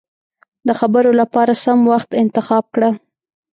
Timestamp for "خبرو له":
0.79-1.25